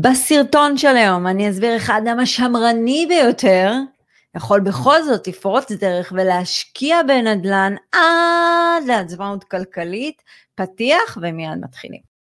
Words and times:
בסרטון 0.00 0.78
של 0.78 0.96
היום. 0.96 1.26
אני 1.26 1.50
אסביר 1.50 1.74
איך 1.74 1.90
האדם 1.90 2.20
השמרני 2.20 3.06
ביותר. 3.08 3.72
יכול 4.36 4.60
בכל 4.60 5.02
זאת 5.02 5.28
לפרוץ 5.28 5.72
דרך 5.72 6.12
ולהשקיע 6.16 7.02
בנדל"ן 7.02 7.74
עד 7.92 8.84
לעצמאות 8.86 9.44
כלכלית, 9.44 10.22
פתיח 10.54 11.18
ומיד 11.22 11.58
מתחילים. 11.60 12.16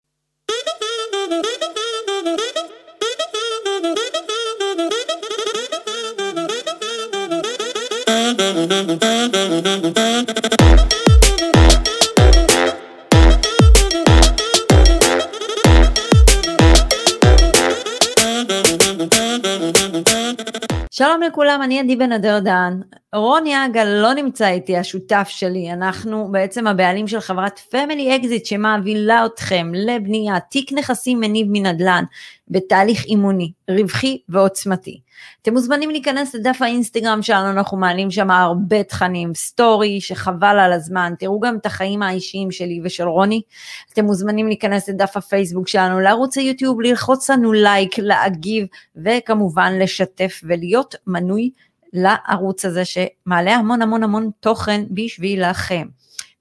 שלום 20.96 21.22
לכולם, 21.22 21.60
אני 21.64 21.80
עדי 21.80 21.96
בן 21.96 22.12
אדר. 22.12 22.38
רוני 23.14 23.66
אגל 23.66 23.84
לא 23.84 24.12
נמצא 24.12 24.48
איתי, 24.48 24.76
השותף 24.76 25.26
שלי. 25.28 25.72
אנחנו 25.72 26.28
בעצם 26.32 26.66
הבעלים 26.66 27.08
של 27.08 27.20
חברת 27.20 27.58
Family 27.58 28.16
Exit 28.16 28.46
שמובילה 28.46 29.26
אתכם 29.26 29.72
לבניית 29.74 30.44
תיק 30.50 30.72
נכסים 30.72 31.20
מניב 31.20 31.46
מנדל"ן 31.50 32.04
בתהליך 32.48 33.04
אימוני, 33.04 33.52
רווחי 33.70 34.18
ועוצמתי. 34.28 35.00
אתם 35.42 35.52
מוזמנים 35.52 35.90
להיכנס 35.90 36.34
לדף 36.34 36.56
האינסטגרם 36.60 37.22
שלנו, 37.22 37.50
אנחנו 37.50 37.76
מעלים 37.76 38.10
שם 38.10 38.30
הרבה 38.30 38.82
תכנים, 38.82 39.34
סטורי 39.34 40.00
שחבל 40.00 40.58
על 40.58 40.72
הזמן, 40.72 41.12
תראו 41.18 41.40
גם 41.40 41.56
את 41.56 41.66
החיים 41.66 42.02
האישיים 42.02 42.50
שלי 42.50 42.80
ושל 42.84 43.08
רוני. 43.08 43.42
אתם 43.92 44.04
מוזמנים 44.04 44.46
להיכנס 44.46 44.88
לדף 44.88 45.16
הפייסבוק 45.16 45.68
שלנו, 45.68 46.00
לערוץ 46.00 46.38
היוטיוב, 46.38 46.80
ללחוץ 46.80 47.30
לנו 47.30 47.52
לייק, 47.52 47.98
להגיב 47.98 48.66
וכמובן 48.96 49.72
לשתף 49.78 50.40
ולהיות 50.44 50.94
מנוי 51.06 51.50
לערוץ 51.92 52.64
הזה 52.64 52.82
שמעלה 52.84 53.54
המון 53.54 53.82
המון 53.82 54.02
המון 54.02 54.30
תוכן 54.40 54.84
בשבילכם. 54.90 55.86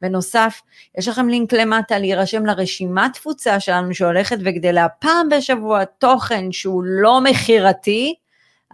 בנוסף, 0.01 0.61
יש 0.97 1.07
לכם 1.07 1.29
לינק 1.29 1.53
למטה 1.53 1.99
להירשם 1.99 2.45
לרשימת 2.45 3.13
תפוצה 3.13 3.59
שלנו 3.59 3.93
שהולכת 3.93 4.37
וגדלה 4.39 4.89
פעם 4.89 5.29
בשבוע 5.29 5.85
תוכן 5.85 6.51
שהוא 6.51 6.83
לא 6.85 7.21
מכירתי, 7.21 8.13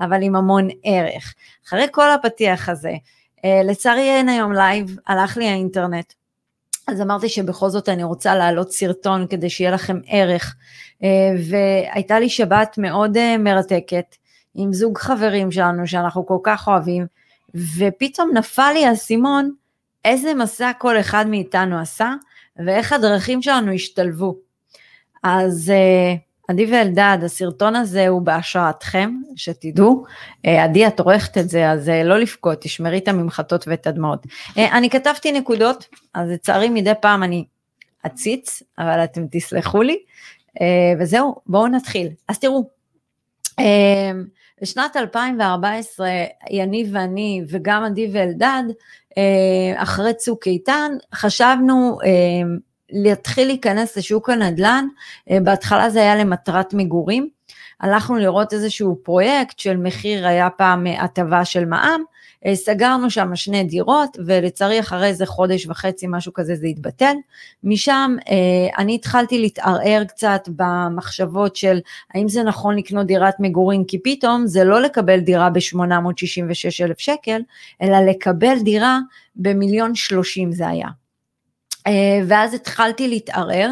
אבל 0.01 0.23
עם 0.23 0.35
המון 0.35 0.67
ערך. 0.83 1.33
אחרי 1.67 1.87
כל 1.91 2.11
הפתיח 2.11 2.69
הזה, 2.69 2.93
אה, 3.45 3.61
לצערי 3.63 4.09
אין 4.09 4.29
היום 4.29 4.53
לייב, 4.53 4.97
הלך 5.07 5.37
לי 5.37 5.47
האינטרנט. 5.47 6.13
אז 6.87 7.01
אמרתי 7.01 7.29
שבכל 7.29 7.69
זאת 7.69 7.89
אני 7.89 8.03
רוצה 8.03 8.35
להעלות 8.35 8.71
סרטון 8.71 9.27
כדי 9.27 9.49
שיהיה 9.49 9.71
לכם 9.71 9.99
ערך. 10.07 10.55
אה, 11.03 11.31
והייתה 11.49 12.19
לי 12.19 12.29
שבת 12.29 12.75
מאוד 12.77 13.17
אה, 13.17 13.37
מרתקת 13.37 14.15
עם 14.55 14.73
זוג 14.73 14.97
חברים 14.97 15.51
שלנו 15.51 15.87
שאנחנו 15.87 16.25
כל 16.25 16.37
כך 16.43 16.67
אוהבים, 16.67 17.05
ופתאום 17.77 18.31
נפל 18.33 18.71
לי 18.73 18.85
האסימון 18.85 19.51
איזה 20.05 20.33
מסע 20.33 20.71
כל 20.77 20.99
אחד 20.99 21.27
מאיתנו 21.27 21.79
עשה 21.79 22.13
ואיך 22.65 22.93
הדרכים 22.93 23.41
שלנו 23.41 23.71
השתלבו. 23.71 24.35
אז 25.23 25.71
עדי 26.49 26.65
ואלדד, 26.65 27.17
הסרטון 27.25 27.75
הזה 27.75 28.07
הוא 28.07 28.21
בהשראתכם, 28.21 29.15
שתדעו. 29.35 30.03
אה, 30.45 30.63
עדי, 30.63 30.87
את 30.87 30.99
עורכת 30.99 31.37
את 31.37 31.49
זה, 31.49 31.71
אז 31.71 31.89
אה, 31.89 32.03
לא 32.03 32.19
לבכות, 32.19 32.61
תשמרי 32.61 32.97
את 32.97 33.07
הממחטות 33.07 33.67
ואת 33.67 33.87
הדמעות. 33.87 34.25
אה, 34.57 34.77
אני 34.77 34.89
כתבתי 34.89 35.31
נקודות, 35.31 35.85
אז 36.13 36.29
לצערי 36.29 36.69
מדי 36.69 36.91
פעם 37.01 37.23
אני 37.23 37.45
אציץ, 38.05 38.63
אבל 38.79 39.03
אתם 39.03 39.25
תסלחו 39.31 39.81
לי. 39.81 39.99
וזהו, 40.99 41.35
בואו 41.47 41.67
נתחיל. 41.67 42.07
אז 42.27 42.39
תראו, 42.39 42.69
בשנת 44.61 44.95
2014, 44.95 46.09
יניב 46.49 46.89
ואני, 46.91 47.41
וגם 47.49 47.83
עדי 47.83 48.09
ואלדד, 48.13 48.63
אחרי 49.75 50.13
צוק 50.13 50.47
איתן, 50.47 50.91
חשבנו 51.15 51.97
להתחיל 52.91 53.47
להיכנס 53.47 53.97
לשוק 53.97 54.29
הנדל"ן, 54.29 54.87
אה, 55.31 55.37
בהתחלה 55.43 55.89
זה 55.89 55.99
היה 55.99 56.15
למטרת 56.15 56.73
מגורים, 56.73 57.29
הלכנו 57.79 58.15
לראות 58.15 58.53
איזשהו 58.53 58.99
פרויקט 59.03 59.59
של 59.59 59.77
מחיר, 59.77 60.27
היה 60.27 60.49
פעם 60.49 60.87
הטבה 60.87 61.45
של 61.45 61.65
מע"מ, 61.65 62.03
אה, 62.45 62.55
סגרנו 62.55 63.09
שם 63.09 63.35
שני 63.35 63.63
דירות 63.63 64.17
ולצערי 64.25 64.79
אחרי 64.79 65.07
איזה 65.07 65.25
חודש 65.25 65.65
וחצי 65.65 66.05
משהו 66.09 66.33
כזה 66.33 66.55
זה 66.55 66.67
התבטל. 66.67 67.13
משם 67.63 68.15
אה, 68.29 68.77
אני 68.77 68.95
התחלתי 68.95 69.39
להתערער 69.39 70.03
קצת 70.07 70.49
במחשבות 70.55 71.55
של 71.55 71.79
האם 72.13 72.27
זה 72.27 72.43
נכון 72.43 72.75
לקנות 72.75 73.07
דירת 73.07 73.35
מגורים 73.39 73.85
כי 73.85 73.99
פתאום 74.03 74.47
זה 74.47 74.63
לא 74.63 74.81
לקבל 74.81 75.19
דירה 75.19 75.49
ב-866 75.49 76.85
אלף 76.85 76.99
שקל 76.99 77.41
אלא 77.81 77.97
לקבל 77.99 78.59
דירה 78.63 78.99
במיליון 79.35 79.95
שלושים 79.95 80.51
זה 80.51 80.67
היה. 80.67 80.87
אה, 81.89 82.19
ואז 82.27 82.53
התחלתי 82.53 83.07
להתערער. 83.07 83.71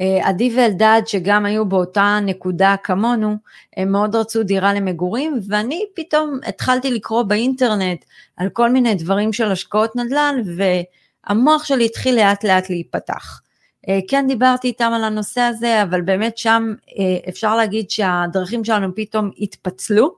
אה, 0.00 0.28
עדי 0.28 0.56
ואלדד 0.56 1.02
שגם 1.06 1.46
היו 1.46 1.68
באותה 1.68 2.18
נקודה 2.22 2.74
כמונו, 2.82 3.36
הם 3.76 3.92
מאוד 3.92 4.16
רצו 4.16 4.42
דירה 4.42 4.74
למגורים 4.74 5.40
ואני 5.48 5.84
פתאום 5.94 6.38
התחלתי 6.46 6.90
לקרוא 6.90 7.22
באינטרנט 7.22 8.04
על 8.36 8.48
כל 8.48 8.70
מיני 8.70 8.94
דברים 8.94 9.32
של 9.32 9.52
השקעות 9.52 9.96
נדל"ן 9.96 10.36
והמוח 10.56 11.64
שלי 11.64 11.84
התחיל 11.84 12.14
לאט 12.14 12.44
לאט 12.44 12.70
להיפתח. 12.70 13.40
אה, 13.88 13.98
כן 14.08 14.24
דיברתי 14.28 14.68
איתם 14.68 14.92
על 14.94 15.04
הנושא 15.04 15.40
הזה 15.40 15.82
אבל 15.82 16.00
באמת 16.00 16.38
שם 16.38 16.74
אפשר 17.28 17.56
להגיד 17.56 17.90
שהדרכים 17.90 18.64
שלנו 18.64 18.94
פתאום 18.94 19.30
התפצלו 19.38 20.14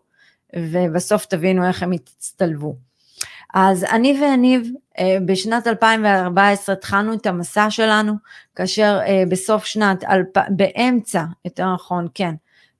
ובסוף 0.56 1.26
תבינו 1.26 1.66
איך 1.66 1.82
הם 1.82 1.92
הצטלבו. 1.92 2.76
אז 3.54 3.84
אני 3.84 4.18
ויניב 4.20 4.70
בשנת 5.26 5.66
2014 5.66 6.72
התחלנו 6.74 7.14
את 7.14 7.26
המסע 7.26 7.70
שלנו, 7.70 8.12
כאשר 8.56 8.98
אה, 9.06 9.22
בסוף 9.28 9.64
שנת, 9.64 10.04
באמצע, 10.48 11.24
יותר 11.44 11.74
נכון, 11.74 12.08
כן, 12.14 12.34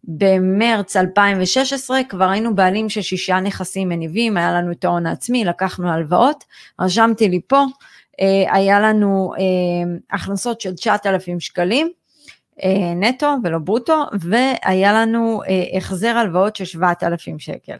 במרץ 0.04 0.96
2016 0.96 2.00
כבר 2.08 2.28
היינו 2.28 2.54
בעלים 2.54 2.88
של 2.88 3.02
שישה 3.02 3.40
נכסים 3.40 3.88
מניבים, 3.88 4.36
היה 4.36 4.52
לנו 4.52 4.72
את 4.72 4.84
ההון 4.84 5.06
העצמי, 5.06 5.44
לקחנו 5.44 5.90
הלוואות, 5.90 6.44
רשמתי 6.80 7.28
לי 7.28 7.40
פה, 7.46 7.64
אה, 8.20 8.54
היה 8.54 8.80
לנו 8.80 9.32
הכנסות 10.10 10.60
של 10.60 10.74
9,000 10.74 11.40
שקלים 11.40 11.90
נטו 12.96 13.34
ולא 13.44 13.58
ברוטו, 13.58 14.04
והיה 14.20 14.92
לנו 14.92 15.42
החזר 15.76 16.16
הלוואות 16.16 16.56
של 16.56 16.64
7,000 16.64 17.38
שקל. 17.38 17.76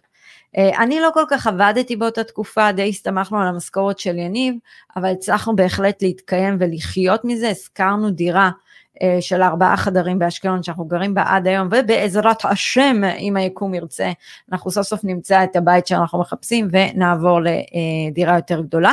אה, 0.56 0.82
אני 0.82 1.00
לא 1.00 1.10
כל 1.14 1.25
כך 1.28 1.47
עבדתי 1.47 1.97
באותה 1.97 2.25
תקופה, 2.25 2.72
די 2.72 2.88
הסתמכנו 2.88 3.41
על 3.41 3.47
המשכורת 3.47 3.98
של 3.98 4.19
יניב, 4.19 4.54
אבל 4.97 5.09
הצלחנו 5.12 5.56
בהחלט 5.56 6.03
להתקיים 6.03 6.56
ולחיות 6.60 7.25
מזה, 7.25 7.48
השכרנו 7.48 8.10
דירה 8.10 8.50
אה, 9.03 9.16
של 9.20 9.42
ארבעה 9.42 9.76
חדרים 9.76 10.19
באשקלון 10.19 10.62
שאנחנו 10.62 10.84
גרים 10.84 11.14
בה 11.14 11.22
עד 11.26 11.47
היום, 11.47 11.69
ובעזרת 11.70 12.44
השם, 12.44 13.04
אם 13.19 13.36
היקום 13.36 13.75
ירצה, 13.75 14.12
אנחנו 14.53 14.70
סוף 14.70 14.86
סוף 14.86 15.04
נמצא 15.04 15.44
את 15.44 15.56
הבית 15.56 15.86
שאנחנו 15.86 16.20
מחפשים 16.20 16.69
ונעבור 16.72 17.41
לדירה 17.41 18.36
יותר 18.36 18.60
גדולה. 18.60 18.92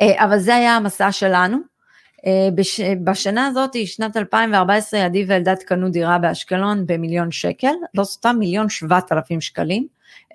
אה, 0.00 0.24
אבל 0.24 0.38
זה 0.38 0.54
היה 0.54 0.76
המסע 0.76 1.12
שלנו. 1.12 1.70
בש, 2.54 2.80
בשנה 3.04 3.46
הזאת, 3.46 3.76
שנת 3.86 4.16
2014, 4.16 5.04
עדי 5.04 5.24
ואלדד 5.28 5.56
קנו 5.66 5.90
דירה 5.90 6.18
באשקלון 6.18 6.86
במיליון 6.86 7.30
שקל, 7.30 7.72
לא 7.94 8.04
סתם 8.04 8.36
מיליון 8.38 8.68
שבעת 8.68 9.12
אלפים 9.12 9.40
שקלים. 9.40 9.86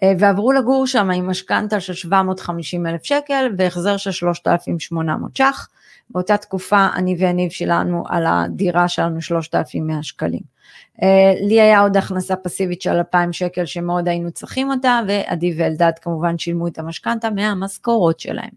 אה, 0.04 0.14
ועברו 0.20 0.52
לגור 0.52 0.88
שם 0.88 1.12
עם 1.12 1.30
משכנתה 1.30 1.80
של 1.80 1.94
750 1.94 2.88
אלף 2.88 3.04
שקל 3.04 3.54
והחזר 3.58 3.98
של 3.98 4.12
3,800 4.12 5.38
ש"ח. 5.38 5.68
באותה 6.10 6.38
תקופה 6.38 6.88
אני 6.96 7.16
ויניב 7.20 7.52
שילמנו 7.52 8.04
על 8.08 8.26
הדירה 8.28 8.88
שלנו 8.88 9.22
3,100 9.22 10.04
שקלים. 10.04 10.56
אה, 11.04 11.34
לי 11.48 11.62
היה 11.62 11.80
עוד 11.80 11.98
הכנסה 11.98 12.36
פסיבית 12.36 12.82
של 12.82 12.90
2,000 12.90 13.34
שקל 13.34 13.66
שמאוד 13.66 14.08
היינו 14.08 14.32
צריכים 14.32 14.72
אותה, 14.72 15.02
ועדי 15.08 15.54
ואלדד 15.58 15.92
כמובן 16.02 16.38
שילמו 16.38 16.68
את 16.68 16.80
המשכנתה 16.80 17.30
מהמשכורות 17.30 18.20
שלהם. 18.20 18.50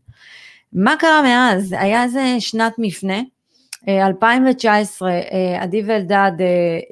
מה 0.73 0.95
קרה 0.99 1.23
מאז? 1.23 1.75
היה 1.79 2.03
איזה 2.03 2.37
שנת 2.39 2.75
מפנה, 2.79 3.19
2019, 3.89 5.11
אה, 5.11 5.63
עדי 5.63 5.83
ואלדד 5.87 6.33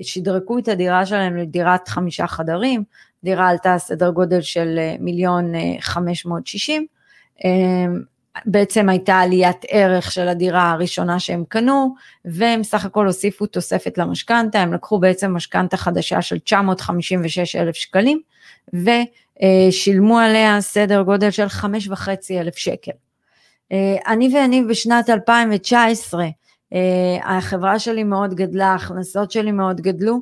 שדרגו 0.03 0.59
את 0.59 0.69
הדירה 0.69 1.07
שלהם 1.07 1.37
לדירת 1.37 1.89
חמישה 1.89 2.27
חדרים, 2.27 2.85
דירה 3.27 3.49
עלתה 3.49 3.79
סדר 3.79 4.11
גודל 4.11 4.41
של 4.41 4.79
אה, 4.79 4.97
מיליון 5.01 5.55
אה, 5.55 5.61
חמש 5.81 6.27
מאות 6.27 6.47
שישים, 6.47 6.87
אמ, 7.45 8.03
בעצם 8.47 8.89
הייתה 8.89 9.15
עליית 9.15 9.65
ערך 9.69 10.13
של 10.13 10.29
הדירה 10.29 10.71
הראשונה 10.71 11.21
שהם 11.21 11.45
קנו, 11.49 11.95
והם 12.25 12.63
סך 12.63 12.85
הכל 12.85 13.07
הוסיפו 13.07 13.47
תוספת 13.47 13.99
למשכנתה, 13.99 14.61
הם 14.61 14.75
לקחו 14.75 14.99
בעצם 14.99 15.35
משכנתה 15.35 15.77
חדשה 15.77 16.23
של 16.23 16.39
956 16.39 17.57
אלף 17.57 17.75
שקלים, 17.75 18.21
ושילמו 18.73 20.19
עליה 20.19 20.61
סדר 20.61 21.03
גודל 21.03 21.31
של 21.31 21.49
חמש 21.49 21.89
וחצי 21.89 22.41
אלף 22.41 22.57
שקל. 22.57 22.93
אה, 23.73 23.97
אני 24.07 24.29
ויניב 24.35 24.69
בשנת 24.69 25.11
2019, 25.11 26.27
החברה 27.25 27.79
שלי 27.79 28.05
מאוד 28.05 28.35
גדלה, 28.35 28.67
ההכנסות 28.67 29.31
שלי 29.31 29.53
מאוד 29.53 29.81
גדלו, 29.81 30.21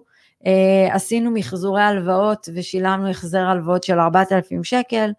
עשינו 0.91 1.31
מחזורי 1.31 1.83
הלוואות 1.83 2.49
ושילמנו 2.55 3.11
החזר 3.11 3.41
הלוואות 3.41 3.85
של 3.85 3.99
4,000 4.01 4.65
שקל, 4.65 5.11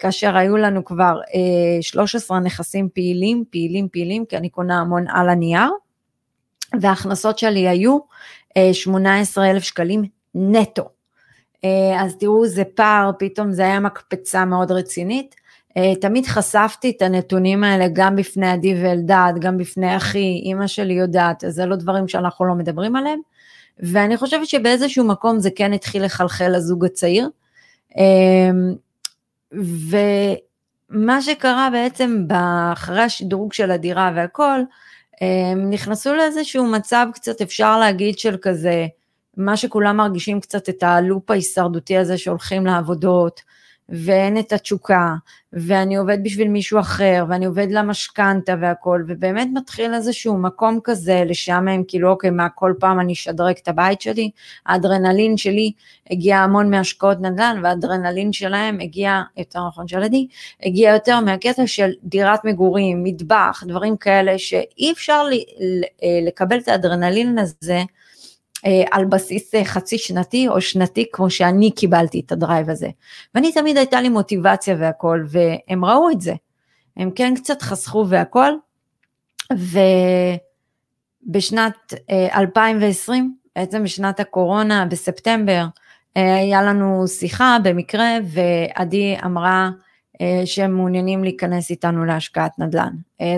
כאשר 0.00 0.36
היו 0.36 0.56
לנו 0.56 0.84
כבר 0.84 1.20
13 1.80 2.40
נכסים 2.40 2.88
פעילים, 2.94 3.44
פעילים 3.50 3.88
פעילים, 3.92 4.24
כי 4.24 4.36
אני 4.36 4.48
קונה 4.48 4.80
המון 4.80 5.04
על 5.08 5.28
הנייר, 5.28 5.70
וההכנסות 6.80 7.38
שלי 7.38 7.68
היו 7.68 7.98
18,000 8.72 9.62
שקלים 9.62 10.02
נטו. 10.34 10.88
אז 11.98 12.16
תראו, 12.18 12.46
זה 12.46 12.62
פער, 12.74 13.10
פתאום 13.18 13.52
זה 13.52 13.62
היה 13.62 13.80
מקפצה 13.80 14.44
מאוד 14.44 14.72
רצינית. 14.72 15.34
אה, 15.76 15.94
תמיד 16.00 16.26
חשפתי 16.26 16.90
את 16.96 17.02
הנתונים 17.02 17.64
האלה 17.64 17.86
גם 17.92 18.16
בפני 18.16 18.50
עדי 18.50 18.82
ואלדד, 18.82 19.32
גם 19.40 19.58
בפני 19.58 19.96
אחי, 19.96 20.42
אימא 20.44 20.66
שלי 20.66 20.94
יודעת, 20.94 21.44
זה 21.48 21.66
לא 21.66 21.76
דברים 21.76 22.08
שאנחנו 22.08 22.44
לא 22.44 22.54
מדברים 22.54 22.96
עליהם. 22.96 23.20
ואני 23.80 24.16
חושבת 24.16 24.46
שבאיזשהו 24.46 25.04
מקום 25.04 25.40
זה 25.40 25.50
כן 25.56 25.72
התחיל 25.72 26.04
לחלחל 26.04 26.48
לזוג 26.56 26.84
הצעיר. 26.84 27.28
אמ, 27.96 28.74
ומה 29.52 31.22
שקרה 31.22 31.68
בעצם 31.72 32.26
אחרי 32.72 33.02
השדרוג 33.02 33.52
של 33.52 33.70
הדירה 33.70 34.12
והכל, 34.16 34.60
הם 35.20 35.70
נכנסו 35.70 36.14
לאיזשהו 36.14 36.66
מצב 36.66 37.06
קצת, 37.14 37.40
אפשר 37.40 37.78
להגיד, 37.78 38.18
של 38.18 38.36
כזה, 38.42 38.86
מה 39.36 39.56
שכולם 39.56 39.96
מרגישים 39.96 40.40
קצת 40.40 40.68
את 40.68 40.82
הלופ 40.82 41.30
ההישרדותי 41.30 41.96
הזה 41.96 42.18
שהולכים 42.18 42.66
לעבודות, 42.66 43.40
ואין 43.88 44.38
את 44.38 44.52
התשוקה, 44.52 45.14
ואני 45.52 45.96
עובד 45.96 46.18
בשביל 46.22 46.48
מישהו 46.48 46.80
אחר, 46.80 47.24
ואני 47.28 47.46
עובד 47.46 47.66
למשכנתה 47.70 48.54
והכל, 48.60 49.04
ובאמת 49.08 49.48
מתחיל 49.54 49.94
איזשהו 49.94 50.38
מקום 50.38 50.80
כזה 50.84 51.22
לשעמם, 51.26 51.84
כאילו 51.88 52.10
אוקיי, 52.10 52.30
מה 52.30 52.48
כל 52.48 52.74
פעם 52.80 53.00
אני 53.00 53.12
אשדרג 53.12 53.54
את 53.62 53.68
הבית 53.68 54.00
שלי? 54.00 54.30
האדרנלין 54.66 55.36
שלי 55.36 55.72
הגיע 56.10 56.38
המון 56.38 56.70
מהשקעות 56.70 57.20
נדל"ן, 57.20 57.60
והאדרנלין 57.62 58.32
שלהם 58.32 58.80
הגיע, 58.80 59.22
יותר 59.36 59.66
נכון 59.68 59.88
של 59.88 60.02
עדי, 60.02 60.26
הגיע 60.62 60.92
יותר 60.92 61.20
מהקטע 61.20 61.66
של 61.66 61.90
דירת 62.04 62.44
מגורים, 62.44 63.04
מטבח, 63.04 63.62
דברים 63.66 63.96
כאלה, 63.96 64.38
שאי 64.38 64.92
אפשר 64.92 65.24
לקבל 66.26 66.58
את 66.58 66.68
האדרנלין 66.68 67.38
הזה, 67.38 67.72
אה, 67.74 67.84
על 68.90 69.04
בסיס 69.04 69.54
אה, 69.54 69.64
חצי 69.64 69.98
שנתי 69.98 70.48
או 70.48 70.60
שנתי 70.60 71.04
כמו 71.12 71.30
שאני 71.30 71.70
קיבלתי 71.70 72.22
את 72.26 72.32
הדרייב 72.32 72.70
הזה. 72.70 72.88
ואני 73.34 73.52
תמיד 73.52 73.76
הייתה 73.76 74.00
לי 74.00 74.08
מוטיבציה 74.08 74.76
והכל 74.78 75.24
והם 75.28 75.84
ראו 75.84 76.10
את 76.10 76.20
זה. 76.20 76.34
הם 76.96 77.10
כן 77.10 77.34
קצת 77.34 77.62
חסכו 77.62 78.06
והכל 78.08 78.52
ובשנת 81.26 81.94
2020 82.34 83.24
אה, 83.24 83.62
בעצם 83.62 83.84
בשנת 83.84 84.20
הקורונה 84.20 84.86
בספטמבר 84.86 85.64
היה 86.14 86.62
לנו 86.62 87.08
שיחה 87.08 87.56
במקרה 87.62 88.08
ועדי 88.24 89.16
אמרה 89.24 89.70
שהם 90.44 90.72
מעוניינים 90.72 91.24
להיכנס 91.24 91.70
איתנו 91.70 92.04
להשקעת 92.04 92.58
נדל"ן. 92.58 92.92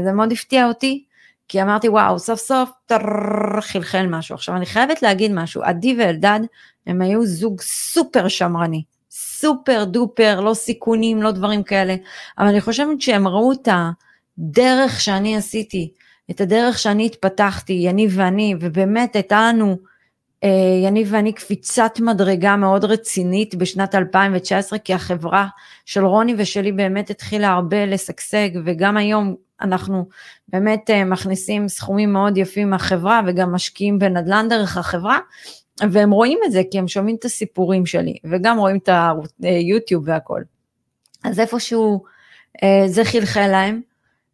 זה 0.05 0.13
מאוד 0.13 0.33
הפתיע 0.33 0.67
אותי 0.67 1.05
כי 1.51 1.63
אמרתי 1.63 1.89
וואו 1.89 2.19
סוף 2.19 2.41
סוף 2.41 2.71
טררר, 2.87 3.61
חלחל 3.61 4.07
משהו. 4.07 4.35
עכשיו 4.35 4.57
אני 4.57 4.67
חייבת 4.67 5.03
להגיד 5.03 5.33
משהו, 5.33 5.63
עדי 5.63 5.97
ואלדד 5.99 6.41
הם 6.87 7.03
היו 7.03 7.27
זוג 7.27 7.61
סופר 7.61 8.29
שמרני, 8.29 8.83
סופר 9.11 9.85
דופר, 9.85 10.41
לא 10.41 10.55
סיכונים, 10.55 11.23
לא 11.23 11.31
דברים 11.31 11.63
כאלה, 11.63 11.97
אבל 12.39 12.47
אני 12.47 12.61
חושבת 12.61 13.01
שהם 13.01 13.29
ראו 13.29 13.53
את 13.53 13.69
הדרך 14.39 15.01
שאני 15.01 15.37
עשיתי, 15.37 15.93
את 16.31 16.41
הדרך 16.41 16.79
שאני 16.79 17.07
התפתחתי, 17.07 17.73
יניב 17.73 18.13
ואני, 18.15 18.55
ובאמת 18.61 19.17
הייתה 19.17 19.49
לנו, 19.49 19.77
אה, 20.45 20.49
יניב 20.85 21.09
ואני 21.11 21.33
קפיצת 21.33 22.01
מדרגה 22.01 22.57
מאוד 22.57 22.85
רצינית 22.85 23.55
בשנת 23.55 23.95
2019, 23.95 24.79
כי 24.79 24.95
החברה 24.95 25.47
של 25.85 26.05
רוני 26.05 26.35
ושלי 26.39 26.73
באמת 26.73 27.11
התחילה 27.11 27.49
הרבה 27.49 27.87
לשגשג, 27.87 28.49
וגם 28.65 28.97
היום 28.97 29.35
אנחנו 29.63 30.09
באמת 30.49 30.91
אה, 30.91 31.05
מכניסים 31.05 31.69
סכומים 31.69 32.13
מאוד 32.13 32.37
יפים 32.37 32.71
מהחברה 32.71 33.21
וגם 33.27 33.53
משקיעים 33.53 33.99
בנדל"ן 33.99 34.47
דרך 34.49 34.77
החברה, 34.77 35.19
והם 35.91 36.11
רואים 36.11 36.39
את 36.47 36.53
זה 36.53 36.63
כי 36.71 36.79
הם 36.79 36.89
שומעים 36.89 37.17
את 37.17 37.25
הסיפורים 37.25 37.87
שלי, 37.87 38.17
וגם 38.31 38.59
רואים 38.59 38.77
את 38.77 38.89
היוטיוב 39.43 40.03
והכל. 40.07 40.43
אז 41.25 41.41
איפשהו 41.41 42.05
אה, 42.63 42.83
זה 42.87 43.05
חלחל 43.05 43.47
להם, 43.47 43.81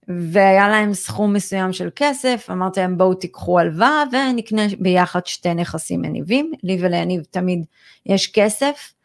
והיה 0.09 0.69
להם 0.69 0.95
סכום 0.95 1.33
מסוים 1.33 1.73
של 1.73 1.89
כסף, 1.97 2.47
אמרתי 2.53 2.81
להם 2.81 2.99
בואו 2.99 3.15
תיקחו 3.15 3.59
הלוואה 3.59 4.03
ונקנה 4.13 4.63
ביחד 4.79 5.27
שתי 5.27 5.55
נכסים 5.55 6.03
מניבים, 6.03 6.53
לי 6.63 6.79
וליניב 6.81 7.23
תמיד 7.31 7.65
יש 8.07 8.33
כסף, 8.33 8.75
אה, 8.75 8.96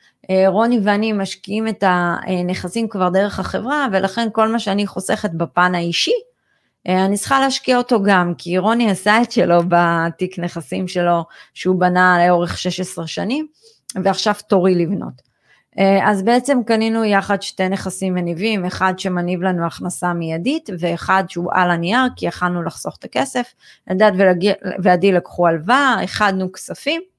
רוני 0.47 0.79
ואני 0.83 1.13
משקיעים 1.13 1.68
את 1.68 1.83
הנכסים 1.88 2.88
כבר 2.88 3.09
דרך 3.09 3.39
החברה, 3.39 3.88
ולכן 3.91 4.27
כל 4.31 4.47
מה 4.47 4.59
שאני 4.59 4.88
חוסכת 4.88 5.31
בפן 5.31 5.75
האישי, 5.75 6.12
אה, 6.88 7.06
אני 7.06 7.18
צריכה 7.18 7.39
להשקיע 7.39 7.77
אותו 7.77 8.03
גם, 8.03 8.33
כי 8.38 8.57
רוני 8.57 8.91
עשה 8.91 9.21
את 9.21 9.31
שלו 9.31 9.59
בתיק 9.68 10.39
נכסים 10.39 10.88
שלו, 10.88 11.25
שהוא 11.53 11.79
בנה 11.79 12.27
לאורך 12.27 12.57
16 12.57 13.07
שנים, 13.07 13.47
ועכשיו 14.03 14.33
תורי 14.47 14.75
לבנות. 14.75 15.31
אה, 15.79 16.09
אז 16.09 16.24
בעצם 16.24 16.59
קנינו 16.65 17.06
יחד 17.06 17.41
שתי 17.41 17.69
נכסים 17.69 18.13
מניבים, 18.13 18.65
אחד 18.65 18.94
שמניב 18.97 19.41
לנו 19.41 19.65
הכנסה 19.65 20.13
מיידית, 20.13 20.69
ואחד 20.79 21.24
שהוא 21.27 21.51
על 21.53 21.71
הנייר, 21.71 22.01
כי 22.15 22.25
יכלנו 22.25 22.63
לחסוך 22.63 22.97
את 23.00 23.03
הכסף. 23.03 23.53
אלדד 23.91 24.12
ועדי 24.83 25.12
לקחו 25.12 25.47
הלוואה, 25.47 25.97
איחדנו 26.01 26.51
כספים, 26.51 27.01
אה, 27.01 27.11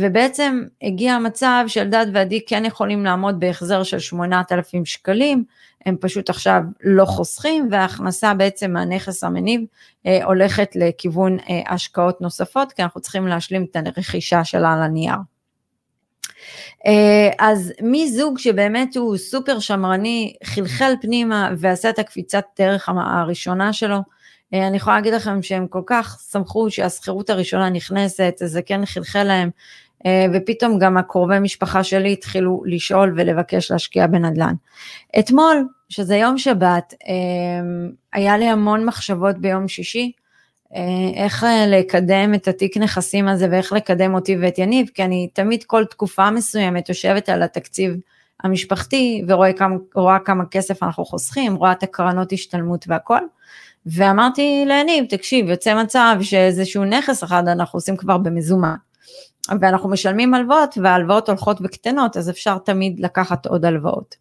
ובעצם 0.00 0.62
הגיע 0.82 1.12
המצב 1.12 1.64
שאלדד 1.66 2.06
ועדי 2.12 2.40
כן 2.46 2.64
יכולים 2.64 3.04
לעמוד 3.04 3.40
בהחזר 3.40 3.82
של 3.82 3.98
8,000 3.98 4.84
שקלים, 4.84 5.44
הם 5.86 5.96
פשוט 6.00 6.30
עכשיו 6.30 6.62
לא 6.82 7.04
חוסכים, 7.04 7.68
וההכנסה 7.70 8.34
בעצם 8.34 8.72
מהנכס 8.72 9.24
המניב 9.24 9.60
אה, 10.06 10.24
הולכת 10.24 10.70
לכיוון 10.74 11.38
אה, 11.38 11.74
השקעות 11.74 12.20
נוספות, 12.20 12.72
כי 12.72 12.82
אנחנו 12.82 13.00
צריכים 13.00 13.26
להשלים 13.26 13.66
את 13.70 13.76
הרכישה 13.76 14.44
שלה 14.44 14.72
על 14.72 14.82
הנייר. 14.82 15.16
אז 17.38 17.72
מזוג 17.82 18.38
שבאמת 18.38 18.96
הוא 18.96 19.16
סופר 19.16 19.58
שמרני, 19.58 20.34
חלחל 20.44 20.94
פנימה 21.00 21.50
ועשה 21.58 21.90
את 21.90 21.98
הקפיצת 21.98 22.44
דרך 22.58 22.88
הראשונה 22.88 23.72
שלו, 23.72 23.96
אה, 23.96 24.00
אני 24.52 24.76
יכולה 24.76 24.96
להגיד 24.96 25.14
לכם 25.14 25.42
שהם 25.42 25.66
כל 25.66 25.82
כך 25.86 26.20
שמחו 26.32 26.70
שהשכירות 26.70 27.30
הראשונה 27.30 27.70
נכנסת, 27.70 28.34
זה 28.36 28.62
כן 28.62 28.86
חלחל 28.86 29.24
להם, 29.24 29.50
אה, 30.06 30.26
ופתאום 30.34 30.78
גם 30.78 30.96
הקרובי 30.96 31.38
משפחה 31.38 31.84
שלי 31.84 32.12
התחילו 32.12 32.62
לשאול 32.66 33.14
ולבקש 33.16 33.70
להשקיע 33.70 34.06
בנדל"ן. 34.06 34.54
אתמול, 35.18 35.64
שזה 35.88 36.16
יום 36.16 36.38
שבת, 36.38 36.94
אה, 37.08 37.90
היה 38.12 38.38
לי 38.38 38.48
המון 38.48 38.84
מחשבות 38.84 39.38
ביום 39.38 39.68
שישי, 39.68 40.12
איך 41.14 41.46
לקדם 41.66 42.34
את 42.34 42.48
התיק 42.48 42.76
נכסים 42.76 43.28
הזה 43.28 43.48
ואיך 43.50 43.72
לקדם 43.72 44.14
אותי 44.14 44.36
ואת 44.40 44.58
יניב, 44.58 44.88
כי 44.94 45.04
אני 45.04 45.28
תמיד 45.32 45.64
כל 45.64 45.84
תקופה 45.84 46.30
מסוימת 46.30 46.88
יושבת 46.88 47.28
על 47.28 47.42
התקציב 47.42 47.96
המשפחתי 48.44 49.22
ורואה 49.28 49.52
כמה, 49.52 49.76
כמה 50.24 50.44
כסף 50.50 50.82
אנחנו 50.82 51.04
חוסכים, 51.04 51.54
רואה 51.54 51.72
את 51.72 51.82
הקרנות 51.82 52.32
השתלמות 52.32 52.84
והכל. 52.88 53.20
ואמרתי 53.86 54.64
ליניב, 54.66 55.04
תקשיב, 55.08 55.48
יוצא 55.48 55.82
מצב 55.82 56.16
שאיזשהו 56.20 56.84
נכס 56.84 57.24
אחד 57.24 57.48
אנחנו 57.48 57.76
עושים 57.76 57.96
כבר 57.96 58.18
במזומן, 58.18 58.74
ואנחנו 59.60 59.88
משלמים 59.88 60.34
הלוואות, 60.34 60.78
וההלוואות 60.82 61.28
הולכות 61.28 61.58
וקטנות, 61.60 62.16
אז 62.16 62.30
אפשר 62.30 62.58
תמיד 62.58 63.00
לקחת 63.00 63.46
עוד 63.46 63.64
הלוואות. 63.64 64.16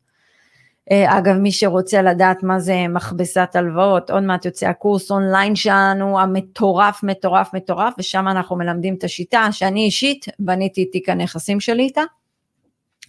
אה, 0.92 1.18
אגב, 1.18 1.36
מי 1.36 1.51
שרוצה 1.51 2.01
לדעת 2.01 2.44
מה 2.44 2.60
זה 2.60 2.88
מכבסת 2.89 3.50
הלוואות, 3.54 4.10
עוד 4.10 4.24
מעט 4.24 4.46
יוצא 4.46 4.68
הקורס 4.68 5.12
אונליין 5.12 5.56
שלנו, 5.56 6.20
המטורף, 6.20 7.04
מטורף, 7.04 7.54
מטורף, 7.54 7.94
ושם 8.00 8.28
אנחנו 8.28 8.56
מלמדים 8.56 8.96
את 8.96 9.04
השיטה 9.04 9.48
שאני 9.51 9.86
אישית 9.86 10.25
בניתי 10.39 10.84
את 10.84 10.88
תיק 10.92 11.10
הנכסים 11.10 11.60
שלי 11.60 11.84
איתה. 11.84 12.01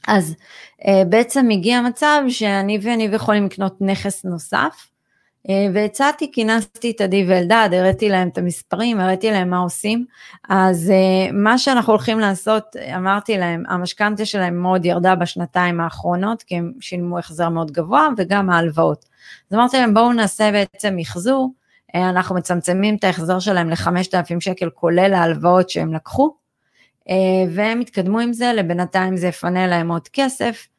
אז 0.08 0.34
אה, 0.86 1.02
בעצם 1.08 1.48
הגיע 1.50 1.80
מצב 1.80 2.22
שאני 2.28 2.78
ואני 2.82 3.08
יכולים 3.12 3.46
לקנות 3.46 3.76
נכס 3.80 4.24
נוסף, 4.24 4.90
והצעתי, 5.48 6.32
כינסתי 6.32 6.90
את 6.90 7.00
עדי 7.00 7.24
ואלדד, 7.28 7.68
הראיתי 7.72 8.08
להם 8.08 8.28
את 8.28 8.38
המספרים, 8.38 9.00
הראיתי 9.00 9.30
להם 9.30 9.50
מה 9.50 9.58
עושים, 9.58 10.04
אז 10.48 10.90
אה, 10.90 11.32
מה 11.32 11.58
שאנחנו 11.58 11.92
הולכים 11.92 12.20
לעשות, 12.20 12.76
אמרתי 12.96 13.38
להם, 13.38 13.62
המשכנתה 13.68 14.24
שלהם 14.24 14.62
מאוד 14.62 14.84
ירדה 14.84 15.14
בשנתיים 15.14 15.80
האחרונות, 15.80 16.42
כי 16.42 16.56
הם 16.56 16.72
שילמו 16.80 17.18
החזר 17.18 17.48
מאוד 17.48 17.70
גבוה, 17.70 18.08
וגם 18.16 18.50
ההלוואות. 18.50 19.04
אז 19.50 19.54
אמרתי 19.54 19.76
להם, 19.76 19.94
בואו 19.94 20.12
נעשה 20.12 20.50
בעצם 20.52 20.96
מחזור, 20.96 21.52
אה, 21.94 22.10
אנחנו 22.10 22.34
מצמצמים 22.34 22.96
את 22.96 23.04
ההחזר 23.04 23.38
שלהם 23.38 23.70
ל-5,000 23.70 24.40
שקל, 24.40 24.70
כולל 24.70 25.14
ההלוואות 25.14 25.70
שהם 25.70 25.94
לקחו, 25.94 26.34
והם 27.50 27.80
התקדמו 27.80 28.18
עם 28.18 28.32
זה, 28.32 28.52
לבינתיים 28.52 29.16
זה 29.16 29.26
יפנה 29.26 29.66
להם 29.66 29.90
עוד 29.90 30.08
כסף, 30.08 30.66
אה, 30.66 30.69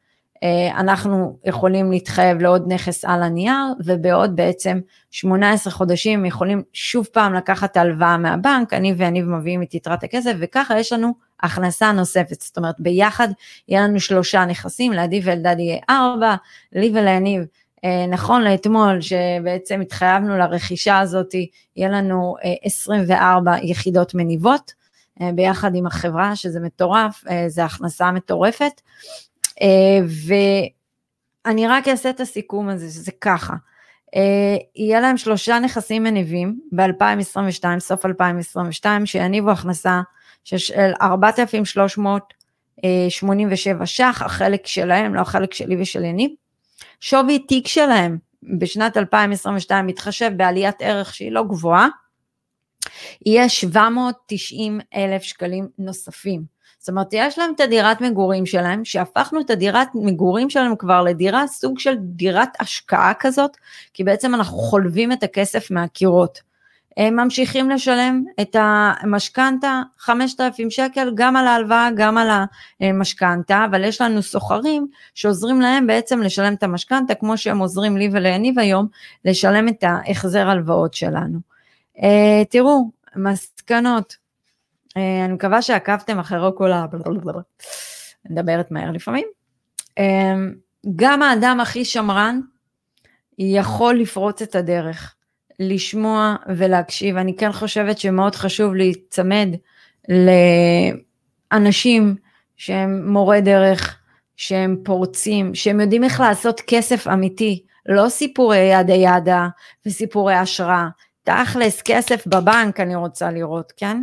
אנחנו 0.76 1.38
יכולים 1.44 1.90
להתחייב 1.90 2.42
לעוד 2.42 2.72
נכס 2.72 3.04
על 3.04 3.22
הנייר, 3.22 3.64
ובעוד 3.84 4.36
בעצם 4.36 4.80
18 5.10 5.72
חודשים 5.72 6.24
יכולים 6.24 6.62
שוב 6.72 7.06
פעם 7.12 7.34
לקחת 7.34 7.76
הלוואה 7.76 8.16
מהבנק, 8.16 8.72
אני 8.72 8.94
ואניב 8.96 9.24
מביאים 9.24 9.62
את 9.62 9.74
יתרת 9.74 10.04
הכסף, 10.04 10.32
וככה 10.38 10.78
יש 10.78 10.92
לנו 10.92 11.12
הכנסה 11.42 11.92
נוספת, 11.92 12.40
זאת 12.40 12.56
אומרת 12.56 12.74
ביחד 12.78 13.28
יהיה 13.68 13.82
לנו 13.82 14.00
שלושה 14.00 14.44
נכסים, 14.44 14.92
לעדי 14.92 15.20
ואלדד 15.24 15.56
יהיה 15.58 15.78
ארבע, 15.90 16.34
לי 16.72 16.90
וליניב 16.94 17.42
אה, 17.84 18.06
נכון 18.06 18.42
לאתמול 18.42 19.00
שבעצם 19.00 19.80
התחייבנו 19.80 20.38
לרכישה 20.38 20.98
הזאת, 20.98 21.34
יהיה 21.76 21.88
לנו 21.88 22.36
24 22.62 23.56
יחידות 23.62 24.14
מניבות 24.14 24.72
ביחד 25.34 25.74
עם 25.74 25.86
החברה, 25.86 26.36
שזה 26.36 26.60
מטורף, 26.60 27.24
זה 27.48 27.64
הכנסה 27.64 28.10
מטורפת. 28.10 28.80
ואני 31.46 31.68
רק 31.68 31.88
אעשה 31.88 32.10
את 32.10 32.20
הסיכום 32.20 32.68
הזה, 32.68 32.90
שזה 32.90 33.12
ככה. 33.20 33.54
אה, 34.16 34.56
יהיה 34.76 35.00
להם 35.00 35.16
שלושה 35.16 35.58
נכסים 35.58 36.02
מניבים 36.02 36.60
ב-2022, 36.72 37.64
סוף 37.78 38.06
2022, 38.06 39.06
שיניבו 39.06 39.50
הכנסה 39.50 40.00
של 40.44 40.56
4,387 41.02 43.86
ש"ח, 43.86 44.22
החלק 44.22 44.66
שלהם, 44.66 45.14
לא 45.14 45.20
החלק 45.20 45.54
שלי 45.54 45.82
ושל 45.82 46.04
יניב. 46.04 46.30
שווי 47.00 47.38
תיק 47.38 47.68
שלהם 47.68 48.18
בשנת 48.58 48.96
2022 48.96 49.86
מתחשב 49.86 50.30
בעליית 50.36 50.76
ערך 50.80 51.14
שהיא 51.14 51.32
לא 51.32 51.42
גבוהה, 51.42 51.88
יהיה 53.26 53.48
790 53.48 54.80
אלף 54.94 55.22
שקלים 55.22 55.68
נוספים. 55.78 56.44
זאת 56.82 56.88
אומרת, 56.88 57.08
יש 57.12 57.38
להם 57.38 57.52
את 57.54 57.60
הדירת 57.60 58.00
מגורים 58.00 58.46
שלהם, 58.46 58.84
שהפכנו 58.84 59.40
את 59.40 59.50
הדירת 59.50 59.88
מגורים 59.94 60.50
שלהם 60.50 60.76
כבר 60.76 61.02
לדירה, 61.02 61.46
סוג 61.46 61.78
של 61.78 61.94
דירת 61.98 62.48
השקעה 62.60 63.12
כזאת, 63.14 63.56
כי 63.94 64.04
בעצם 64.04 64.34
אנחנו 64.34 64.58
חולבים 64.58 65.12
את 65.12 65.22
הכסף 65.22 65.70
מהקירות. 65.70 66.40
הם 66.96 67.16
ממשיכים 67.16 67.70
לשלם 67.70 68.24
את 68.40 68.56
המשכנתה 68.58 69.82
5,000 69.98 70.70
שקל 70.70 71.12
גם 71.14 71.36
על 71.36 71.46
ההלוואה, 71.46 71.88
גם 71.96 72.18
על 72.18 72.28
המשכנתה, 72.80 73.64
אבל 73.70 73.84
יש 73.84 74.00
לנו 74.00 74.22
סוחרים 74.22 74.86
שעוזרים 75.14 75.60
להם 75.60 75.86
בעצם 75.86 76.22
לשלם 76.22 76.54
את 76.54 76.62
המשכנתה, 76.62 77.14
כמו 77.14 77.38
שהם 77.38 77.58
עוזרים 77.58 77.96
לי 77.96 78.08
וליניב 78.12 78.58
היום, 78.58 78.86
לשלם 79.24 79.68
את 79.68 79.84
ההחזר 79.84 80.48
הלוואות 80.48 80.94
שלנו. 80.94 81.38
אה, 82.02 82.42
תראו, 82.50 82.90
מסקנות, 83.16 84.21
אני 84.96 85.32
מקווה 85.32 85.62
שעקבתם 85.62 86.18
אחרי 86.18 86.50
כל 86.56 86.72
ה... 86.72 86.86
מדברת 88.30 88.70
מהר 88.70 88.90
לפעמים. 88.90 89.26
אה, 89.98 90.34
גם 90.96 91.22
האדם 91.22 91.60
הכי 91.60 91.84
שמרן 91.84 92.40
יכול 93.38 93.94
לפרוץ 93.94 94.42
את 94.42 94.54
הדרך, 94.54 95.14
לשמוע 95.58 96.36
ולהקשיב. 96.56 97.16
אני 97.16 97.36
כן 97.36 97.52
חושבת 97.52 97.98
שמאוד 97.98 98.34
חשוב 98.34 98.74
להיצמד 98.74 99.48
לאנשים 101.52 102.16
שהם 102.56 103.08
מורי 103.08 103.40
דרך, 103.40 103.98
שהם 104.36 104.76
פורצים, 104.84 105.54
שהם 105.54 105.80
יודעים 105.80 106.04
איך 106.04 106.20
לעשות 106.20 106.60
כסף 106.66 107.08
אמיתי, 107.08 107.62
לא 107.86 108.08
סיפורי 108.08 108.58
ידה 108.58 108.94
ידה 108.94 109.48
וסיפורי 109.86 110.34
השראה. 110.34 110.88
תכלס, 111.22 111.82
כסף 111.82 112.26
בבנק 112.26 112.80
אני 112.80 112.94
רוצה 112.94 113.30
לראות, 113.30 113.72
כן? 113.76 114.02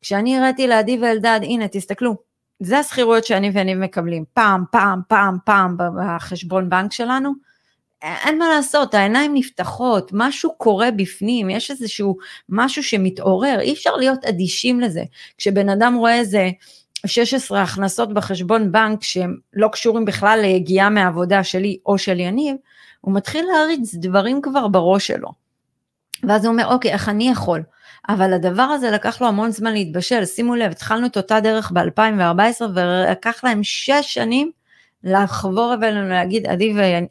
כשאני 0.00 0.38
הראיתי 0.38 0.66
לעדי 0.66 0.98
ואלדד, 1.02 1.40
הנה 1.42 1.68
תסתכלו, 1.68 2.16
זה 2.60 2.78
השכירויות 2.78 3.24
שאני 3.24 3.50
ויניב 3.50 3.78
מקבלים, 3.78 4.24
פעם, 4.32 4.64
פעם, 4.70 5.00
פעם, 5.08 5.36
פעם 5.44 5.76
בחשבון 5.78 6.70
בנק 6.70 6.92
שלנו, 6.92 7.32
אין 8.02 8.38
מה 8.38 8.48
לעשות, 8.48 8.94
העיניים 8.94 9.34
נפתחות, 9.34 10.10
משהו 10.14 10.54
קורה 10.56 10.90
בפנים, 10.90 11.50
יש 11.50 11.70
איזשהו 11.70 12.16
משהו 12.48 12.82
שמתעורר, 12.82 13.60
אי 13.60 13.72
אפשר 13.72 13.96
להיות 13.96 14.24
אדישים 14.24 14.80
לזה. 14.80 15.02
כשבן 15.38 15.68
אדם 15.68 15.94
רואה 15.94 16.14
איזה 16.14 16.50
16 17.06 17.62
הכנסות 17.62 18.14
בחשבון 18.14 18.72
בנק 18.72 19.02
שהם 19.02 19.36
לא 19.52 19.68
קשורים 19.68 20.04
בכלל 20.04 20.38
ליגיעה 20.42 20.90
מהעבודה 20.90 21.44
שלי 21.44 21.78
או 21.86 21.98
של 21.98 22.20
יניב, 22.20 22.56
הוא 23.00 23.14
מתחיל 23.14 23.46
להריץ 23.46 23.94
דברים 23.94 24.42
כבר 24.42 24.68
בראש 24.68 25.06
שלו. 25.06 25.47
ואז 26.22 26.44
הוא 26.44 26.52
אומר, 26.52 26.66
אוקיי, 26.66 26.92
איך 26.92 27.08
אני 27.08 27.30
יכול? 27.30 27.62
אבל 28.08 28.32
הדבר 28.32 28.62
הזה 28.62 28.90
לקח 28.90 29.20
לו 29.20 29.28
המון 29.28 29.50
זמן 29.50 29.72
להתבשל, 29.72 30.24
שימו 30.24 30.54
לב, 30.54 30.70
התחלנו 30.70 31.06
את 31.06 31.16
אותה 31.16 31.40
דרך 31.40 31.72
ב-2014 31.72 32.62
ולקח 32.74 33.44
להם 33.44 33.62
שש 33.62 34.00
שנים 34.02 34.50
לחבור 35.04 35.74
אלינו 35.82 36.08
להגיד 36.08 36.46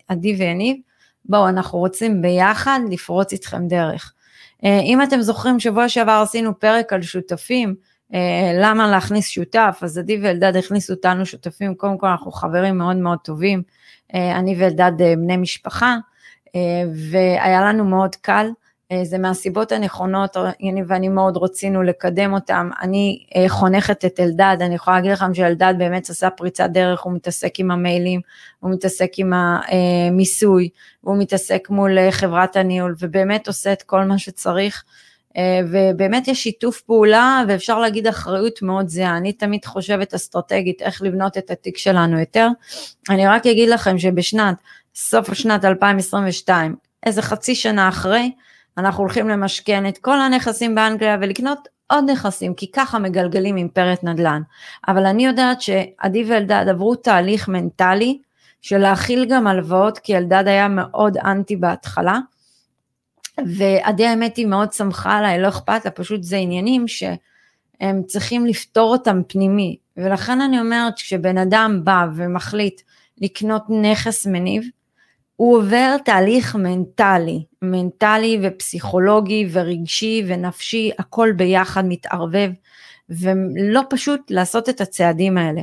עדי, 0.08 0.34
ויניב, 0.38 0.78
בואו 1.26 1.50
אנחנו 1.50 1.80
רוצים 1.80 2.22
ביחד 2.22 2.80
לפרוץ 2.92 3.32
איתכם 3.32 3.68
דרך. 3.68 4.14
אה, 4.64 4.80
אם 4.80 5.02
אתם 5.02 5.22
זוכרים 5.22 5.60
שבוע 5.60 5.90
שעבר 5.90 6.20
עשינו 6.24 6.60
פרק 6.60 6.94
על 6.94 7.02
שותפים, 7.02 7.76
אה, 8.14 8.52
למה 8.62 8.88
להכניס 8.88 9.30
שותף, 9.30 9.80
אז 9.82 9.98
עדי 9.98 10.20
ואלדד 10.24 10.56
הכניסו 10.56 10.94
אותנו 10.94 11.26
שותפים, 11.26 11.76
קודם 11.76 11.98
כל 11.98 12.08
אנחנו 12.08 12.32
חברים 12.32 12.78
מאוד 12.78 12.96
מאוד 12.96 13.20
טובים, 13.24 13.62
אה, 14.14 14.38
אני 14.38 14.56
ואלדד 14.60 14.92
בני 15.18 15.38
משפחה, 15.38 15.98
והיה 17.12 17.62
לנו 17.62 17.86
מאוד 17.86 18.16
קל. 18.16 18.48
אה, 18.92 19.06
זה 19.06 19.18
מהסיבות 19.18 19.72
הנכונות, 19.72 20.38
יניב 20.60 20.86
ואני 20.88 21.10
מאוד 21.10 21.38
רצינו 21.38 21.84
לקדם 21.84 22.34
אותם. 22.34 22.70
אני 22.82 23.26
אה, 23.36 23.50
חונכת 23.50 24.06
את 24.06 24.20
אלדד, 24.20 24.58
אני 24.62 24.76
יכולה 24.76 24.96
להגיד 24.96 25.12
לכם 25.12 25.34
שאלדד 25.34 25.74
באמת 25.78 26.10
עשה 26.10 26.30
פריצת 26.30 26.70
דרך, 26.74 27.02
הוא 27.02 27.14
מתעסק 27.14 27.60
עם 27.60 27.72
המיילים, 27.72 28.22
הוא 28.60 28.72
מתעסק 28.72 29.12
עם 29.18 29.34
המיסוי, 29.34 30.70
הוא 31.02 31.18
מתעסק 31.18 31.68
מול 31.70 31.98
אה, 31.98 32.12
חברת 32.12 32.56
הניהול, 32.56 32.96
ובאמת 33.00 33.48
עושה 33.48 33.74
את 33.74 33.84
כל 33.84 34.04
מה 34.04 34.18
שצריך. 34.18 34.84
ובאמת 35.72 36.28
יש 36.28 36.44
שיתוף 36.44 36.82
פעולה 36.82 37.44
ואפשר 37.48 37.80
להגיד 37.80 38.08
אחריות 38.08 38.62
מאוד 38.62 38.88
זהה. 38.88 39.18
אני 39.18 39.34
תמיד 39.34 39.66
חושבת 39.66 40.14
אסטרטגית 40.14 40.82
איך 40.82 41.02
לבנות 41.02 41.38
את 41.38 41.52
התיק 41.52 41.78
שלנו 41.78 42.20
יותר. 42.20 42.48
אני 43.10 43.28
רק 43.28 43.48
אגיד 43.48 43.70
לכם 43.70 44.00
שבשנת, 44.00 44.56
סוף 44.96 45.34
שנת 45.34 45.66
2022, 45.66 46.76
איזה 47.06 47.22
חצי 47.22 47.56
שנה 47.56 47.90
אחרי, 47.90 48.32
אנחנו 48.78 49.04
הולכים 49.04 49.30
למשכן 49.30 49.88
את 49.88 49.98
כל 49.98 50.20
הנכסים 50.20 50.76
באנגליה 50.76 51.18
ולקנות 51.22 51.68
עוד 51.88 52.10
נכסים, 52.10 52.54
כי 52.54 52.72
ככה 52.72 53.00
מגלגלים 53.00 53.58
אימפריית 53.58 54.04
נדל"ן. 54.04 54.42
אבל 54.88 55.06
אני 55.06 55.26
יודעת 55.26 55.62
שעדי 55.62 56.24
ואלדד 56.28 56.66
עברו 56.70 56.96
תהליך 56.96 57.48
מנטלי 57.48 58.20
של 58.62 58.78
להכיל 58.78 59.26
גם 59.26 59.48
הלוואות, 59.48 60.00
כי 60.00 60.18
אלדד 60.18 60.44
היה 60.48 60.68
מאוד 60.68 61.18
אנטי 61.18 61.56
בהתחלה, 61.56 62.20
ועדי 63.58 64.06
האמת 64.06 64.38
היא 64.38 64.46
מאוד 64.46 64.74
שמחה 64.74 65.18
עליי, 65.18 65.42
לא 65.42 65.48
אכפת 65.48 65.86
לה, 65.86 65.92
פשוט 65.92 66.24
זה 66.24 66.38
עניינים 66.38 66.88
שהם 66.88 68.04
צריכים 68.08 68.46
לפתור 68.46 68.92
אותם 68.92 69.22
פנימי. 69.28 69.78
ולכן 69.98 70.42
אני 70.42 70.60
אומרת, 70.60 70.96
כשבן 70.96 71.38
אדם 71.38 71.82
בא 71.84 72.06
ומחליט 72.16 72.82
לקנות 73.22 73.64
נכס 73.70 74.28
מניב, 74.28 74.64
הוא 75.36 75.58
עובר 75.58 75.96
תהליך 76.06 76.56
מנטלי, 76.56 77.44
מנטלי 77.62 78.40
ופסיכולוגי 78.44 79.48
ורגשי 79.52 80.24
ונפשי, 80.28 80.92
הכל 81.00 81.32
ביחד 81.32 81.86
מתערבב, 81.86 82.52
ולא 83.10 83.82
פשוט 83.90 84.22
לעשות 84.30 84.70
את 84.70 84.82
הצעדים 84.82 85.38
האלה. 85.38 85.62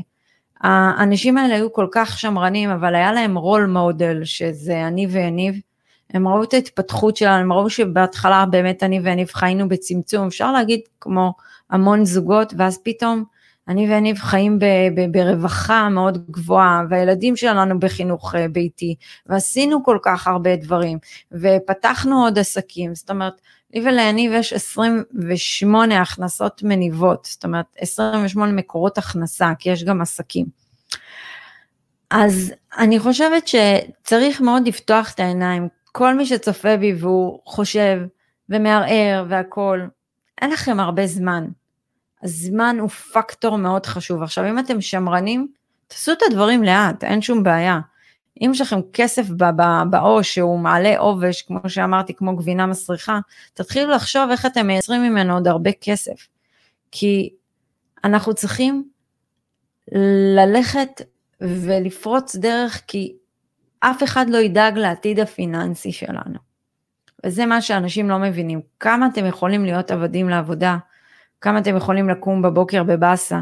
האנשים 0.61 1.39
האלה 1.39 1.55
היו 1.55 1.73
כל 1.73 1.87
כך 1.93 2.19
שמרנים, 2.19 2.71
אבל 2.71 2.95
היה 2.95 3.13
להם 3.13 3.39
רול 3.39 3.67
מודל, 3.67 4.25
שזה 4.25 4.87
אני 4.87 5.07
ויניב. 5.07 5.55
הם 6.11 6.29
ראו 6.29 6.43
את 6.45 6.55
ההתפתחות 6.55 7.17
שלנו, 7.17 7.41
הם 7.41 7.53
ראו 7.53 7.71
שבהתחלה 7.71 8.47
באמת 8.47 8.83
אני 8.83 9.01
ויניב 9.01 9.29
חיינו 9.33 9.69
בצמצום, 9.69 10.27
אפשר 10.27 10.53
להגיד 10.53 10.81
כמו 11.01 11.33
המון 11.71 12.05
זוגות, 12.05 12.55
ואז 12.59 12.79
פתאום 12.85 13.25
אני 13.69 13.91
ואניב 13.91 14.19
חיים 14.19 14.59
ב, 14.59 14.65
ב, 14.95 15.13
ברווחה 15.13 15.89
מאוד 15.89 16.31
גבוהה, 16.31 16.83
והילדים 16.91 17.37
שלנו 17.37 17.81
בחינוך 17.81 18.35
אה, 18.35 18.49
ביתי, 18.49 18.95
ועשינו 19.27 19.85
כל 19.85 19.99
כך 20.03 20.27
הרבה 20.27 20.57
דברים, 20.57 20.99
ופתחנו 21.33 22.25
עוד 22.25 22.39
עסקים, 22.39 22.95
זאת 22.95 23.11
אומרת, 23.11 23.41
לי 23.75 23.81
ולעניב 23.81 24.33
יש 24.33 24.53
28 24.53 26.01
הכנסות 26.01 26.63
מניבות, 26.63 27.29
זאת 27.31 27.45
אומרת 27.45 27.67
28 27.79 28.53
מקורות 28.53 28.99
הכנסה, 28.99 29.53
כי 29.59 29.71
יש 29.71 29.85
גם 29.85 30.01
עסקים. 30.01 30.47
אז 32.11 32.53
אני 32.79 32.99
חושבת 32.99 33.49
שצריך 33.49 34.41
מאוד 34.41 34.69
לפתוח 34.69 35.13
את 35.15 35.21
העיניים, 35.21 35.69
כל 35.93 36.15
מי 36.15 36.27
שצופה 36.27 36.77
בי 36.77 36.95
והוא 36.95 37.41
חושב 37.47 38.01
ומערער 38.49 39.25
והכול, 39.29 39.89
אין 40.41 40.51
לכם 40.51 40.81
הרבה 40.81 41.07
זמן. 41.07 41.47
הזמן 42.25 42.77
הוא 42.81 42.89
פקטור 42.89 43.57
מאוד 43.57 43.87
חשוב. 43.87 44.23
עכשיו, 44.23 44.49
אם 44.49 44.59
אתם 44.59 44.81
שמרנים, 44.81 45.49
תעשו 45.89 46.13
את 46.13 46.19
הדברים 46.27 46.63
לאט, 46.63 47.05
אין 47.05 47.23
שום 47.23 47.43
בעיה. 47.43 47.81
אם 48.41 48.51
יש 48.55 48.61
לכם 48.61 48.81
כסף 48.93 49.27
בעו"ש 49.91 50.35
שהוא 50.35 50.59
מעלה 50.59 50.99
עובש, 50.99 51.43
כמו 51.43 51.69
שאמרתי, 51.69 52.15
כמו 52.15 52.37
גבינה 52.37 52.67
מסריחה, 52.67 53.19
תתחילו 53.55 53.91
לחשוב 53.91 54.31
איך 54.31 54.47
אתם 54.47 54.67
מייצרים 54.67 55.03
ממנו 55.03 55.35
עוד 55.35 55.49
הרבה 55.49 55.71
כסף. 55.81 56.29
כי 56.91 57.31
אנחנו 58.05 58.35
צריכים 58.35 58.89
ללכת 60.37 61.03
ולפרוץ 61.41 62.37
דרך, 62.37 62.83
כי 62.87 63.15
אף 63.81 64.03
אחד 64.03 64.27
לא 64.29 64.39
ידאג 64.39 64.79
לעתיד 64.79 65.21
הפיננסי 65.21 65.93
שלנו. 65.93 66.39
וזה 67.27 67.47
מה 67.47 67.63
שאנשים 67.63 68.09
לא 68.09 68.19
מבינים. 68.19 68.61
כמה 68.81 69.07
אתם 69.07 69.27
יכולים 69.27 69.65
להיות 69.65 69.91
עבדים 69.91 70.29
לעבודה, 70.29 70.77
כמה 71.45 71.59
אתם 71.59 71.77
יכולים 71.77 72.09
לקום 72.09 72.43
בבוקר 72.43 72.83
בבאסה, 72.83 73.41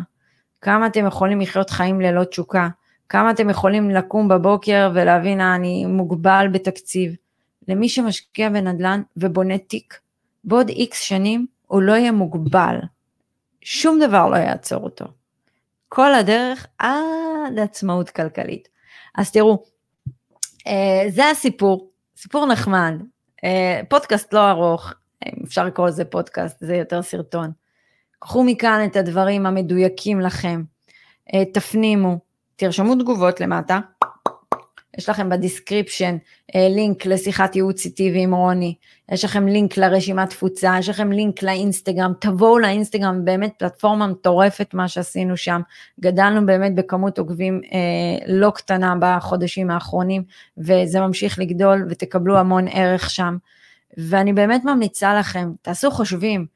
כמה 0.61 0.87
אתם 0.87 1.06
יכולים 1.06 1.40
לחיות 1.40 1.71
חיים 1.71 2.00
ללא 2.00 2.25
תשוקה, 2.25 2.68
כמה 3.09 3.30
אתם 3.30 3.50
יכולים 3.50 3.90
לקום 3.90 4.28
בבוקר 4.28 4.90
ולהבין, 4.94 5.40
אה, 5.40 5.54
אני 5.54 5.87
מוגבל 5.87 6.47
בתקציב. 6.52 7.14
למי 7.68 7.88
שמשקיע 7.88 8.49
בנדל"ן 8.49 9.02
ובונה 9.16 9.59
תיק, 9.59 10.00
בעוד 10.44 10.68
איקס 10.68 11.00
שנים 11.00 11.47
הוא 11.66 11.82
לא 11.82 11.92
יהיה 11.92 12.12
מוגבל. 12.12 12.76
שום 13.61 13.99
דבר 14.00 14.28
לא 14.28 14.37
יעצור 14.37 14.85
אותו. 14.85 15.04
כל 15.88 16.14
הדרך 16.14 16.66
עד 16.78 17.59
עצמאות 17.62 18.11
כלכלית. 18.11 18.68
אז 19.14 19.32
תראו, 19.32 19.64
אה, 20.66 21.04
זה 21.09 21.30
הסיפור, 21.30 21.90
סיפור 22.16 22.47
נחמד, 22.47 22.94
אה, 23.44 23.80
פודקאסט 23.88 24.32
לא 24.32 24.50
ארוך, 24.50 24.92
אפשר 25.44 25.64
לקרוא 25.64 25.88
לזה 25.88 26.04
פודקאסט, 26.04 26.56
זה 26.61 26.76
יותר 26.76 27.02
סרטון. 27.02 27.62
קחו 28.25 28.45
מכאן 28.45 28.85
את 28.87 28.97
הדברים 28.97 29.47
המדויקים 29.47 30.21
לכם, 30.21 30.62
אה, 31.35 31.45
תפנימו, 31.45 32.19
תרשמו 32.57 32.95
תגובות 32.95 33.41
למטה, 33.41 33.81
יש 34.99 35.09
לכם 35.09 35.29
ב 35.29 35.36
description 35.36 36.17
אה, 36.55 36.69
לינק 36.71 37.07
לשיחת 37.07 37.57
ייעוץ 37.57 37.85
איתי 37.85 38.12
ועם 38.14 38.35
רוני, 38.35 38.75
יש 39.12 39.25
לכם 39.25 39.47
לינק 39.47 39.76
לרשימת 39.76 40.31
תפוצה, 40.31 40.75
יש 40.79 40.88
לכם 40.88 41.12
לינק 41.12 41.43
לאינסטגרם, 41.43 42.12
תבואו 42.21 42.59
לאינסטגרם, 42.59 43.25
באמת 43.25 43.52
פלטפורמה 43.59 44.07
מטורפת 44.07 44.75
מה 44.75 44.88
שעשינו 44.88 45.37
שם, 45.37 45.61
גדלנו 46.00 46.47
באמת 46.47 46.75
בכמות 46.75 47.19
עוקבים 47.19 47.61
אה, 47.73 48.26
לא 48.26 48.50
קטנה 48.50 48.95
בחודשים 49.00 49.71
האחרונים, 49.71 50.23
וזה 50.59 51.00
ממשיך 51.00 51.38
לגדול 51.38 51.87
ותקבלו 51.91 52.38
המון 52.38 52.69
ערך 52.71 53.11
שם, 53.11 53.37
ואני 53.97 54.33
באמת 54.33 54.64
ממליצה 54.64 55.19
לכם, 55.19 55.52
תעשו 55.62 55.91
חושבים, 55.91 56.47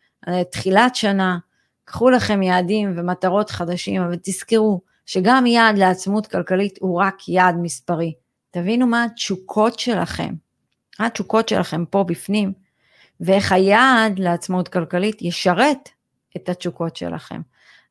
תחילת 0.51 0.95
שנה, 0.95 1.39
קחו 1.87 2.11
לכם 2.11 2.43
יעדים 2.43 2.93
ומטרות 2.97 3.51
חדשים, 3.51 4.03
אבל 4.03 4.17
תזכרו 4.23 4.81
שגם 5.07 5.47
יעד 5.47 5.79
לעצמות 5.79 6.27
כלכלית 6.27 6.79
הוא 6.81 7.01
רק 7.01 7.29
יעד 7.29 7.57
מספרי. 7.63 8.15
תבינו 8.51 8.87
מה 8.87 9.05
התשוקות 9.05 9.79
שלכם, 9.79 10.35
מה 11.01 11.07
התשוקות 11.07 11.49
שלכם 11.49 11.85
פה 11.85 12.05
בפנים, 12.05 12.53
ואיך 13.21 13.53
היעד 13.53 14.19
לעצמאות 14.19 14.69
כלכלית 14.69 15.23
ישרת 15.23 15.89
את 16.37 16.49
התשוקות 16.49 16.97
שלכם. 16.97 17.41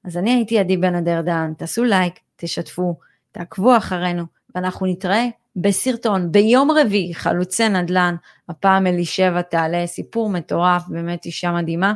אז 0.03 0.17
אני 0.17 0.33
הייתי 0.33 0.59
עדי 0.59 0.77
בן 0.77 0.95
אדרדן, 0.95 1.53
תעשו 1.57 1.83
לייק, 1.83 2.19
תשתפו, 2.35 2.95
תעקבו 3.31 3.77
אחרינו, 3.77 4.23
ואנחנו 4.55 4.85
נתראה 4.85 5.25
בסרטון 5.55 6.31
ביום 6.31 6.71
רביעי, 6.71 7.13
חלוצי 7.13 7.69
נדל"ן, 7.69 8.15
הפעם 8.49 8.87
אלישבע 8.87 9.41
תעלה, 9.41 9.87
סיפור 9.87 10.29
מטורף, 10.29 10.83
באמת 10.87 11.25
אישה 11.25 11.51
מדהימה, 11.51 11.93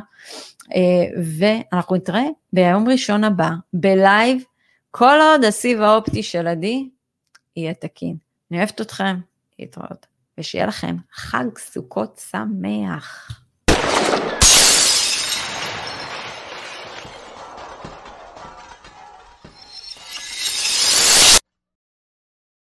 ואנחנו 1.38 1.96
נתראה 1.96 2.26
ביום 2.52 2.88
ראשון 2.88 3.24
הבא, 3.24 3.50
בלייב, 3.72 4.44
כל 4.90 5.18
עוד 5.20 5.44
הסיב 5.44 5.80
האופטי 5.80 6.22
של 6.22 6.46
עדי 6.46 6.88
יהיה 7.56 7.74
תקין. 7.74 8.16
אני 8.50 8.58
אוהבת 8.58 8.80
אתכם, 8.80 9.16
להתראות, 9.58 10.06
ושיהיה 10.38 10.66
לכם 10.66 10.96
חג 11.12 11.58
סוכות 11.58 12.20
שמח. 12.30 13.39